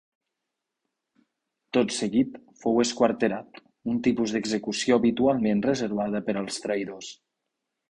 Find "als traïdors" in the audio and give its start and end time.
6.45-7.15